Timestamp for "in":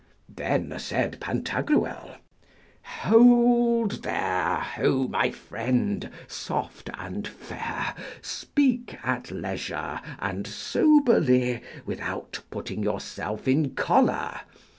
13.47-13.75